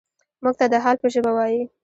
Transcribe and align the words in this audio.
موږ 0.43 0.55
ته 0.59 0.65
د 0.71 0.75
حال 0.83 0.95
په 1.01 1.07
ژبه 1.13 1.31
وايي. 1.35 1.61